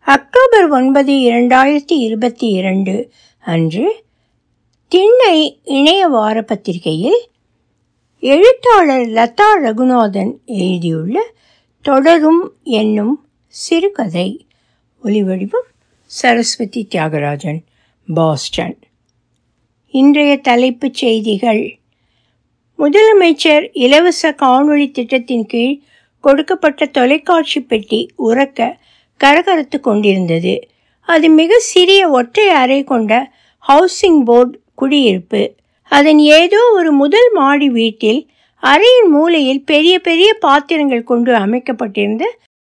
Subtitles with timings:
[0.00, 4.04] October ஒன்பது இரண்டாயிரத்தி இருபத்தி இரண்டு அன்று
[4.88, 7.28] திண்ணை இணைய வார பத்திரிகையில்
[8.20, 11.24] எழுத்தாளர் லதா ரகுநாதன் எழுதியுள்ள
[11.82, 14.46] தொடரும் என்னும் சிறுகதை.
[15.04, 15.68] ஒலிவடிவம்
[16.04, 17.58] சரஸ்வதி தியாகராஜன்
[18.14, 18.78] பாஸ்டன்.
[19.86, 21.78] இன்றைய தலைப்புச் செய்திகள்.
[22.78, 25.80] முதலமைச்சர் இலவச காணொளி திட்டத்தின் கீழ்
[26.20, 28.76] கொடுக்கப்பட்ட தொலைக்காட்சி பெட்டி உறக்க
[29.20, 30.54] கரகரத்து கொண்டிருந்தது.
[31.08, 33.32] அது மிக சிறிய ஒற்றை அறை கொண்ட
[33.64, 35.42] ஹவுசிங் போர்டு குடியிருப்பு.
[35.88, 38.20] அதன் ஏதோ ஒரு முதல் மாடி வீட்டில்
[38.62, 42.24] அறையின் மூலையில் பெரிய பெரிய பாத்திரங்கள் கொண்டு அமைக்கப்பட்டிருந்த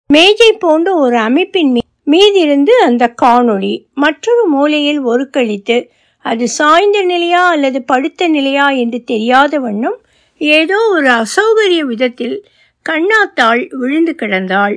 [0.09, 1.71] மேஜை போன்ற ஒரு அமைப்பின்
[2.12, 5.77] மீதிருந்து அந்த காணொளி மற்றொரு மூலையில் ஒரு கழித்து
[6.26, 9.99] அது சாய்ந்த நிலையா அல்லது படுத்த நிலையா என்று தெரியாத வண்ணம்
[10.38, 12.35] ஏதோ ஒரு அசௌகரிய விதத்தில்
[12.90, 14.76] கண்ணாத்தாள் விழுந்து கிடந்தாள்.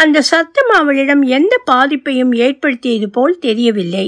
[0.00, 4.06] அந்த சத்தம் அவளிடம் எந்த பாதிப்பையும் ஏற்படுத்தியது போல் தெரியவில்லை.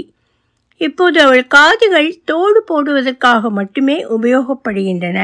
[0.81, 5.19] இப்போது அவள் காதுகள் தோடு போடுவதற்காக மட்டுமே உபயோகப்படுகின்றன.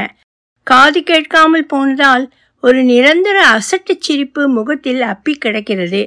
[0.67, 2.25] காது கேட்காமல் போனதால்
[2.63, 6.01] ஒரு நிரந்தர அசட்டுச் சிரிப்பு முகத்தில் அப்பி கிடக்கிறது.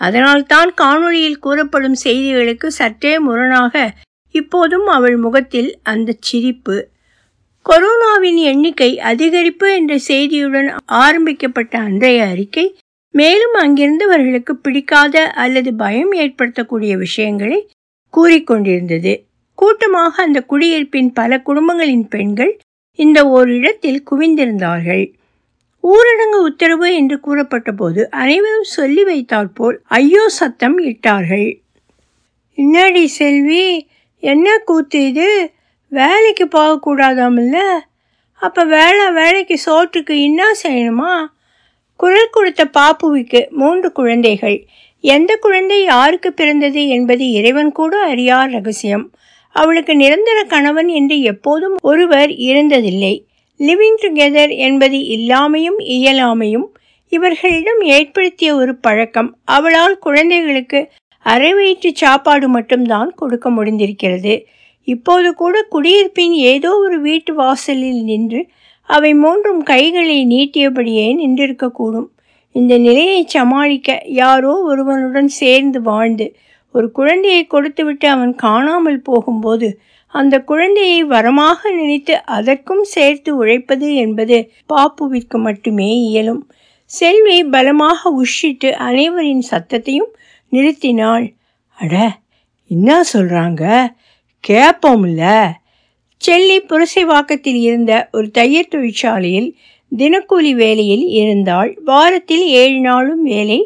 [0.00, 3.92] அதனால்தான் காணொளியில் கூறப்படும் செய்திகளுக்கு சற்றே முரணாக
[4.34, 6.76] இப்போதும் அவள் முகத்தில் அந்த சிரிப்பு.
[7.66, 10.70] கொரோனாவின் எண்ணிக்கை அதிகரிப்பு என்ற செய்தியுடன்
[11.02, 12.66] ஆரம்பிக்கப்பட்ட அன்றைய அறிக்கை
[13.14, 17.58] மேலும் அங்கிருந்தவர்களுக்கு பிடிக்காத அல்லது பயம் ஏற்படுத்தக்கூடிய விஷயங்களை
[18.14, 19.12] கூறிக்கொண்டிருந்தது.
[19.58, 22.52] கூட்டமாக அந்த குடியிருப்பின் பல குடும்பங்களின் பெண்கள்
[22.98, 25.04] இந்த ஓரிடத்தில் குவிந்திருந்தார்கள்.
[25.84, 31.48] ஊரடங்கு உத்தரவு என்று கூறப்பட்ட போது அனைவரும் சொல்லி வைத்தாற்போல் ஐயோ சத்தம் இட்டார்கள்.
[32.58, 33.64] என்னடி செல்வி
[34.22, 35.28] என்ன கூத்து இது?
[35.92, 37.58] வேலைக்கு போகக்கூடாதாமில்ல?
[38.42, 41.14] அப்போ வேலை வேலைக்கு சோற்றுக்கு என்ன செய்யணுமா?
[41.96, 44.66] குரல் கொடுத்த பாப்புவிக்கு மூன்று குழந்தைகள்.
[45.00, 49.10] எந்த குழந்தை யாருக்கு பிறந்தது என்பது இறைவன் கூட அறியார் ரகசியம்.
[49.54, 53.14] அவளுக்கு நிரந்தர கணவன் என்று எப்போதும் ஒருவர் இருந்ததில்லை.
[53.60, 56.66] லிவிங் டுகெதர் என்பது இல்லாமையும் இயலாமையும்
[57.08, 59.36] இவர்களிடம் ஏற்படுத்திய ஒரு பழக்கம்.
[59.44, 60.80] அவளால் குழந்தைகளுக்கு
[61.26, 64.44] அரை வயிற்று சாப்பாடு மட்டும்தான் கொடுக்க முடிந்திருக்கிறது.
[64.88, 68.40] இப்போது கூட குடியிருப்பின் ஏதோ ஒரு வீட்டு வாசலில் நின்று
[68.88, 72.08] அவை மூன்றும் கைகளை நீட்டியபடியே நின்றிருக்கக்கூடும்.
[72.54, 76.26] இந்த நிலையை சமாளிக்க யாரோ ஒருவனுடன் சேர்ந்து வாழ்ந்து
[76.74, 79.68] ஒரு குழந்தையை கொடுத்துவிட்டு அவன் காணாமல் போகும்போது
[80.14, 84.36] அந்த குழந்தையை வரமாக நினைத்து அதற்கும் சேர்த்து உழைப்பது என்பது
[84.74, 86.42] பாப்புவிற்கு மட்டுமே இயலும்.
[86.90, 90.10] செல்வி பலமாக உஷிட்டு அனைவரின் சத்தத்தையும்
[90.52, 91.26] நிறுத்தினாள்.
[91.78, 91.94] அட
[92.70, 93.62] என்ன சொல்கிறாங்க
[94.44, 95.22] கேட்போம்ல
[96.20, 99.48] செல்லி புரசைவாக்கத்தில் இருந்த ஒரு தையல் தொழிற்சாலையில்
[99.92, 101.78] தினக்கூலி வேலையில் இருந்தாள்.
[101.84, 103.58] வாரத்தில் ஏழு நாளும் வேலை.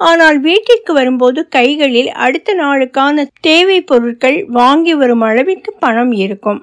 [0.00, 6.60] ஆனால் வீட்டிற்கு வரும்போது கைகளில் அடுத்த நாளுக்கான தேவை பொருட்கள் வாங்கி வரும் அளவிற்கு பணம் இருக்கும்.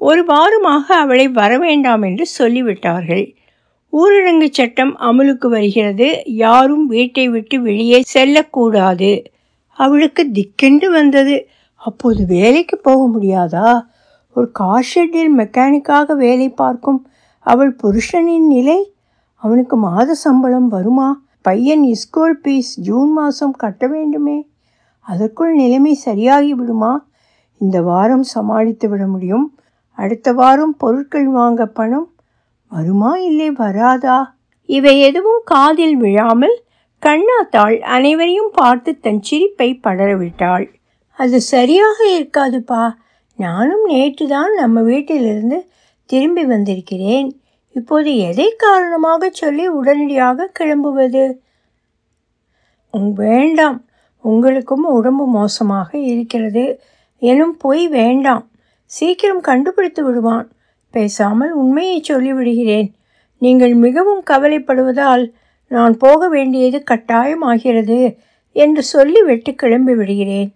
[0.00, 3.24] ஒரு வாரமாக அவளை வரவேண்டாம் என்று சொல்லிவிட்டார்கள்.
[3.92, 6.08] ஊரடங்கு சட்டம் அமலுக்கு வருகிறது.
[6.24, 9.12] யாரும் வீட்டை விட்டு வெளியே செல்லக்கூடாது.
[9.78, 11.36] அவளுக்கு திக்கென்று வந்தது.
[11.80, 13.68] அப்போது வேலைக்கு போக முடியாதா?
[14.36, 17.06] ஒரு கார் ஷெட்டில் மெக்கானிக்காக வேலை பார்க்கும்
[17.46, 18.92] அவள் புருஷனின் நிலை?
[19.34, 21.22] அவனுக்கு மாத சம்பளம் வருமா?
[21.40, 24.48] பையன் ஸ்கூல் பீஸ் ஜூன் மாதம் கட்ட வேண்டுமே?
[25.00, 27.06] அதற்குள் நிலைமை சரியாகி விடுமா?
[27.58, 29.58] இந்த வாரம் சமாளித்து விட முடியும்.
[29.98, 32.08] அடுத்த வாரம் பொருட்கள் வாங்க பணம்
[32.68, 34.36] வருமா இல்லை வராதா?
[34.68, 36.62] இவை எதுவும் காதில் விழாமல்
[37.02, 40.66] கண்ணாத்தாள் அனைவரையும் பார்த்து தன் சிரிப்பை படரவிட்டாள்.
[41.18, 42.94] அது சரியாக இருக்காதுப்பா.
[43.38, 45.58] நானும் நேற்று தான் நம்ம வீட்டிலிருந்து
[46.10, 47.28] திரும்பி வந்திருக்கிறேன்.
[47.76, 51.24] இப்போது எதை காரணமாக சொல்லி உடனடியாக கிளம்புவது?
[53.24, 53.78] வேண்டாம்.
[54.24, 56.64] உங்களுக்கும் உடம்பு மோசமாக இருக்கிறது
[57.22, 58.44] எனும் பொய் வேண்டாம்.
[58.90, 60.46] சீக்கிரம் கண்டுபிடித்து விடுவான்.
[60.94, 62.88] பேசாமல் உண்மையை சொல்லிவிடுகிறேன்.
[63.42, 65.24] நீங்கள் மிகவும் கவலைப்படுவதால்
[65.70, 67.98] நான் போக வேண்டியது கட்டாயமாகிறது
[68.56, 70.48] என்று சொல்லி வெட்டு கிளம்பி விடுகிறேன்.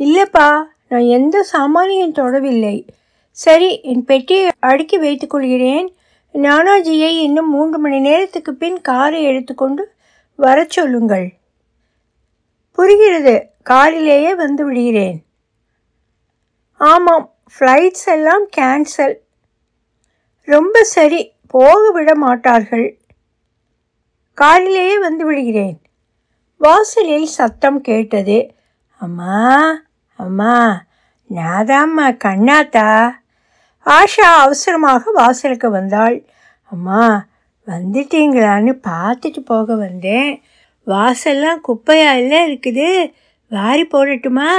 [0.00, 0.48] இல்லைப்பா
[0.88, 2.88] நான் எந்த சாமானியும் தொடவில்லை.
[3.30, 5.94] சரி என் பெட்டியை அடுக்கி வைத்துக் கொள்கிறேன்.
[6.32, 9.92] நானாஜியை இன்னும் மூன்று மணி நேரத்துக்கு பின் காரை எடுத்துக்கொண்டு
[10.36, 11.32] வர சொல்லுங்கள்.
[12.72, 15.24] புரிகிறது காரிலேயே வந்து விடுகிறேன்.
[16.76, 19.14] ஆமாம் ஃப்ளைட்ஸ் எல்லாம் கேன்சல்
[20.42, 22.98] ரொம்ப சரி போக விட மாட்டார்கள்.
[24.34, 25.80] காரிலேயே வந்து விடுகிறேன்.
[26.58, 28.54] வாசலில் சத்தம் கேட்டது
[28.98, 29.80] அம்மா
[30.18, 30.82] அம்மா
[31.34, 33.10] நாதாம்மா கண்ணாத்தா.
[33.86, 36.16] ஆஷா அவசரமாக வாசலுக்கு வந்தாள்.
[36.70, 37.26] அம்மா
[37.66, 40.42] வந்துட்டீங்களான்னு பார்த்துட்டு போக வந்தேன்.
[40.84, 43.12] வாசல்லாம் குப்பையா இல்லை இருக்குது.
[43.48, 44.50] வாரி போடட்டுமா?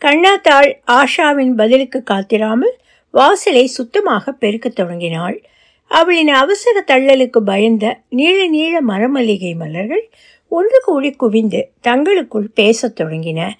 [0.00, 2.76] கண்ணாத்தாள் ஆஷாவின் பதிலுக்கு காத்திராமல்
[3.10, 5.42] வாசலை சுத்தமாக பெருக்கத் தொடங்கினாள்.
[5.88, 10.10] அவளின் அவசர தள்ளலுக்கு பயந்த நீள நீள மரமல்லிகை மலர்கள்
[10.48, 13.50] ஒன்று கூடி குவிந்து தங்களுக்குள் பேசத் தொடங்கின.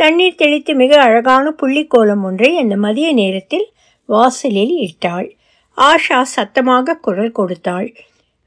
[0.00, 3.64] தண்ணீர் தெளித்து மிக அழகான புள்ளிக்கோலம் ஒன்றை அந்த மதிய நேரத்தில்
[4.08, 5.28] வாசலில் இட்டாள்.
[5.76, 7.88] ஆஷா சத்தமாக குரல் கொடுத்தாள்.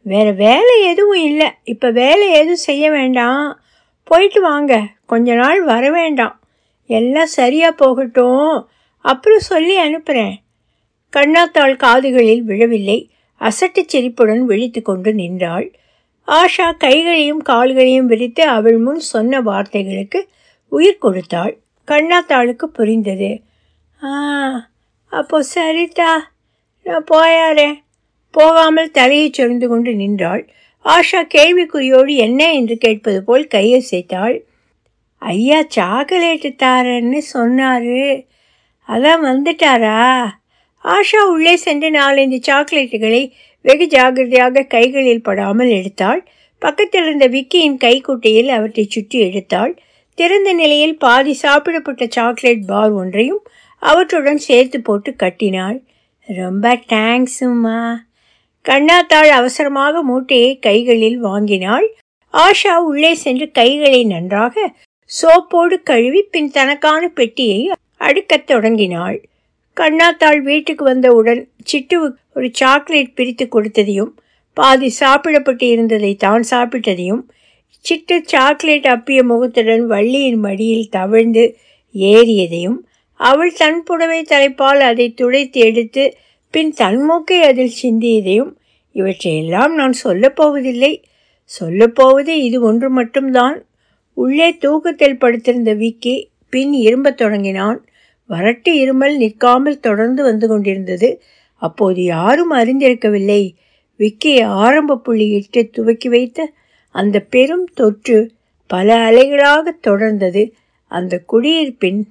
[0.01, 1.49] வேற வேலை எதுவும் இல்லை.
[1.63, 3.59] இப்போ வேலை எதுவும் செய்ய வேண்டாம்.
[4.03, 4.79] போயிட்டு வாங்க.
[5.05, 6.35] கொஞ்ச நாள் வர வேண்டாம்.
[6.89, 8.69] எல்லாம் சரியாக போகட்டும்.
[9.05, 10.35] அப்புறம் சொல்லி அனுப்புகிறேன்
[11.13, 12.99] கண்ணாத்தாள் காதுகளில் விழவில்லை.
[13.41, 15.67] அசட்டுச் சிரிப்புடன் விழித்து கொண்டு நின்றாள்.
[16.27, 20.21] ஆஷா கைகளையும் கால்களையும் விரித்து அவள் முன் சொன்ன வார்த்தைகளுக்கு
[20.71, 21.53] உயிர் கொடுத்தாள்.
[21.87, 23.31] கண்ணாத்தாளுக்கு புரிந்தது.
[24.01, 24.11] ஆ
[25.11, 26.11] அப்போ சரிதா.
[26.85, 27.77] நான் போயாரேன்
[28.33, 30.43] போகாமல் தலையை சொரிந்து கொண்டு நின்றாள்.
[30.85, 34.37] ஆஷா கேள்விக்குறியோடு என்ன என்று கேட்பது போல் கையசைத்தாள்
[35.21, 38.03] ஐயா சாக்லேட்டு தாரன்னு சொன்னாரு.
[38.89, 39.99] அதான் வந்துட்டாரா?
[40.85, 43.21] ஆஷா உள்ளே சென்று நாலஞ்சு சாக்லேட்டுகளை
[43.65, 46.21] வெகு ஜாகிரதையாக கைகளில் படாமல் எடுத்தாள்.
[46.61, 49.73] பக்கத்தில் இருந்த விக்கியின் கைக்குட்டையில் அவற்றை சுற்றி எடுத்தாள்.
[50.21, 53.41] திறந்த நிலையில் பாதி சாப்பிடப்பட்ட சாக்லேட் பார் ஒன்றையும்
[53.81, 55.77] அவற்றுடன் சேர்த்து போட்டு கட்டினாள்.
[56.27, 57.79] ரொம்ப தேங்க்ஸுமா
[58.65, 61.87] கண்ணாத்தாள் அவசரமாக மூட்டையை கைகளில் வாங்கினாள்.
[62.33, 64.55] ஆஷா உள்ளே சென்று கைகளை நன்றாக
[65.09, 67.61] சோப்போடு கழுவி பின் தனக்கான பெட்டியை
[67.97, 69.17] அடுக்கத் தொடங்கினாள்.
[69.77, 71.41] கண்ணாத்தாள் வீட்டுக்கு வந்தவுடன்
[71.71, 74.11] சிட்டுவுக்கு ஒரு சாக்லேட் பிரித்து கொடுத்ததையும்
[74.57, 77.21] பாதி சாப்பிடப்பட்டு இருந்ததை தான் சாப்பிட்டதையும்
[77.77, 81.57] சிட்டு சாக்லேட் அப்பிய முகத்துடன் வள்ளியின் மடியில் தவழ்ந்து
[81.95, 82.79] ஏறியதையும்
[83.13, 86.17] அவள் தன் புடவை தலைப்பால் அதை துடைத்து எடுத்து
[86.51, 88.51] பின் தன்மூக்கை அதில் சிந்தியதையும்
[88.91, 91.03] இவற்றையெல்லாம் நான் சொல்லப்போவதில்லை
[91.59, 93.65] சொல்லப்போவது இது ஒன்று மட்டும்தான்.
[94.13, 97.85] உள்ளே தூக்கத்தில் படுத்திருந்த விக்கி பின் இரும்பத் தொடங்கினான்.
[98.29, 101.21] வறட்டு இருமல் நிற்காமல் தொடர்ந்து வந்து கொண்டிருந்தது.
[101.55, 103.53] அப்போது யாரும் அறிந்திருக்கவில்லை.
[103.99, 106.53] விக்கியை ஆரம்ப புள்ளியிட்டு துவக்கி வைத்த
[106.91, 108.31] அந்த பெரும் தொற்று
[108.67, 110.51] பல அலைகளாக தொடர்ந்தது.
[110.87, 112.03] அந்த குடியிருப்பின்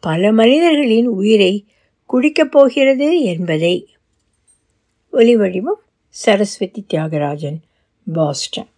[0.00, 1.66] பல மனிதர்களின் உயிரை
[2.06, 3.88] குடிக்கப் போகிறது என்பதை.
[5.12, 7.56] ஒலிவடிவம் சரஸ்வதி தியாகராஜன்
[8.12, 8.68] பாஸ்டன்.